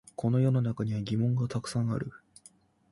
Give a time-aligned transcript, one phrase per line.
[0.15, 2.11] この世の中には疑問がたくさんある